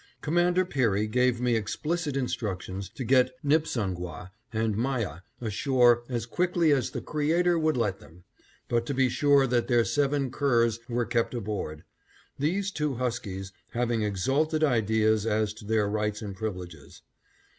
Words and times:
Commander 0.21 0.65
Peary 0.65 1.05
gave 1.05 1.39
me 1.39 1.55
explicit 1.55 2.17
instructions 2.17 2.89
to 2.89 3.03
get 3.03 3.35
Nipsangwah 3.45 4.31
and 4.51 4.75
Myah 4.75 5.21
ashore 5.39 6.03
as 6.09 6.25
quick 6.25 6.57
as 6.57 6.89
the 6.89 7.01
Creator 7.01 7.59
would 7.59 7.77
let 7.77 7.99
them, 7.99 8.23
but 8.67 8.87
to 8.87 8.95
be 8.95 9.09
sure 9.09 9.45
that 9.45 9.67
their 9.67 9.85
seven 9.85 10.31
curs 10.31 10.79
were 10.89 11.05
kept 11.05 11.35
aboard; 11.35 11.83
these 12.39 12.71
two 12.71 12.95
huskies 12.95 13.51
having 13.73 14.01
exalted 14.01 14.63
ideas 14.63 15.27
as 15.27 15.53
to 15.53 15.65
their 15.65 15.87
rights 15.87 16.23
and 16.23 16.35
privileges. 16.35 17.03